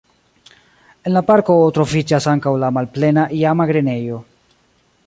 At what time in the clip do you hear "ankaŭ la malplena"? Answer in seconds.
2.33-3.29